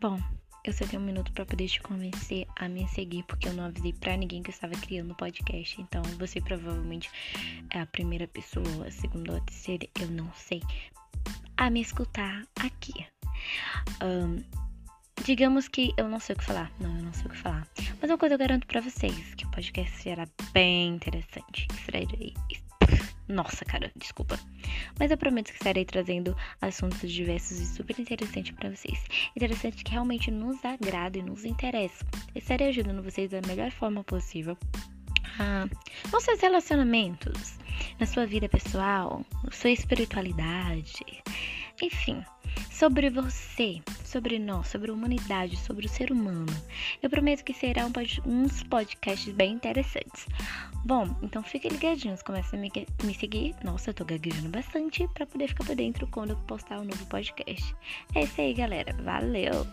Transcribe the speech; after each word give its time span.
Bom, 0.00 0.18
eu 0.64 0.72
só 0.72 0.86
tenho 0.86 1.02
um 1.02 1.04
minuto 1.04 1.30
para 1.32 1.44
poder 1.44 1.68
te 1.68 1.78
convencer 1.82 2.46
a 2.56 2.66
me 2.70 2.88
seguir, 2.88 3.22
porque 3.24 3.48
eu 3.48 3.52
não 3.52 3.64
avisei 3.64 3.92
para 3.92 4.16
ninguém 4.16 4.42
que 4.42 4.48
eu 4.48 4.54
estava 4.54 4.72
criando 4.72 5.10
o 5.10 5.14
podcast. 5.14 5.78
Então, 5.78 6.02
você 6.18 6.40
provavelmente 6.40 7.10
é 7.68 7.80
a 7.80 7.86
primeira 7.86 8.26
pessoa, 8.26 8.86
a 8.86 8.90
segunda 8.90 9.32
ou 9.32 9.38
a 9.38 9.40
terceira, 9.42 9.86
eu 10.00 10.10
não 10.10 10.32
sei, 10.32 10.62
a 11.54 11.68
me 11.68 11.82
escutar 11.82 12.46
aqui. 12.58 13.06
Um, 14.02 14.42
digamos 15.22 15.68
que 15.68 15.92
eu 15.98 16.08
não 16.08 16.18
sei 16.18 16.34
o 16.34 16.38
que 16.38 16.44
falar. 16.44 16.72
Não, 16.80 16.96
eu 16.96 17.02
não 17.02 17.12
sei 17.12 17.26
o 17.26 17.28
que 17.28 17.36
falar. 17.36 17.68
Mas 18.00 18.10
uma 18.10 18.16
coisa 18.16 18.36
eu 18.36 18.38
garanto 18.38 18.66
para 18.66 18.80
vocês, 18.80 19.34
que 19.34 19.44
o 19.44 19.50
podcast 19.50 19.94
será 19.98 20.26
bem 20.54 20.94
interessante. 20.94 21.66
Será 21.84 21.98
nossa, 23.30 23.64
cara, 23.64 23.90
desculpa. 23.96 24.38
Mas 24.98 25.10
eu 25.10 25.16
prometo 25.16 25.50
que 25.50 25.58
estarei 25.58 25.84
trazendo 25.84 26.36
assuntos 26.60 27.10
diversos 27.10 27.58
e 27.58 27.66
super 27.66 27.98
interessantes 27.98 28.52
para 28.52 28.70
vocês. 28.70 29.04
Interessante 29.36 29.84
que 29.84 29.92
realmente 29.92 30.30
nos 30.30 30.64
agrada 30.64 31.18
e 31.18 31.22
nos 31.22 31.44
interessa. 31.44 32.04
Estarei 32.34 32.68
ajudando 32.68 33.02
vocês 33.02 33.30
da 33.30 33.40
melhor 33.46 33.70
forma 33.70 34.04
possível 34.04 34.56
ah, 35.38 35.66
nos 36.12 36.24
seus 36.24 36.40
relacionamentos, 36.40 37.58
na 37.98 38.06
sua 38.06 38.26
vida 38.26 38.48
pessoal, 38.48 39.24
sua 39.50 39.70
espiritualidade, 39.70 41.04
enfim, 41.82 42.22
sobre 42.70 43.10
você, 43.10 43.80
sobre 44.04 44.38
nós, 44.38 44.68
sobre 44.68 44.90
a 44.90 44.94
humanidade, 44.94 45.56
sobre 45.56 45.86
o 45.86 45.88
ser 45.88 46.10
humano. 46.10 46.52
Eu 47.02 47.10
prometo 47.10 47.44
que 47.44 47.52
serão 47.52 47.92
uns 48.24 48.62
podcasts 48.62 49.32
bem 49.34 49.52
interessantes. 49.52 50.26
Bom, 50.84 51.14
então 51.22 51.42
fiquem 51.42 51.70
ligadinhos, 51.70 52.22
comecem 52.22 52.58
a 52.58 52.62
me, 52.62 52.72
me 53.04 53.14
seguir. 53.14 53.54
Nossa, 53.62 53.90
eu 53.90 53.94
tô 53.94 54.04
gaguejando 54.04 54.48
bastante 54.48 55.06
para 55.08 55.26
poder 55.26 55.48
ficar 55.48 55.64
por 55.64 55.76
dentro 55.76 56.06
quando 56.06 56.30
eu 56.30 56.36
postar 56.46 56.80
um 56.80 56.84
novo 56.84 57.06
podcast. 57.06 57.74
É 58.14 58.22
isso 58.22 58.40
aí, 58.40 58.54
galera. 58.54 58.94
Valeu! 59.02 59.66